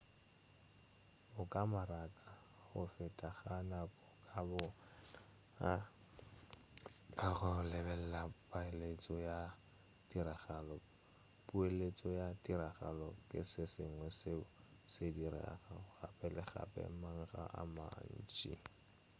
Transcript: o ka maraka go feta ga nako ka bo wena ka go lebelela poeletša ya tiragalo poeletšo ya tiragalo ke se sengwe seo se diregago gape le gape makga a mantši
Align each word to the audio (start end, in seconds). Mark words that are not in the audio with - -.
o 1.41 1.41
ka 1.51 1.61
maraka 1.73 2.29
go 2.69 2.81
feta 2.93 3.29
ga 3.43 3.57
nako 3.69 4.05
ka 4.27 4.39
bo 4.49 4.63
wena 5.55 5.73
ka 7.19 7.29
go 7.37 7.49
lebelela 7.71 8.21
poeletša 8.49 9.15
ya 9.27 9.39
tiragalo 10.09 10.75
poeletšo 11.47 12.09
ya 12.19 12.27
tiragalo 12.43 13.09
ke 13.29 13.41
se 13.51 13.63
sengwe 13.73 14.07
seo 14.19 14.43
se 14.93 15.03
diregago 15.15 15.77
gape 15.97 16.27
le 16.35 16.43
gape 16.51 16.81
makga 17.01 17.43
a 17.61 17.63
mantši 17.75 18.53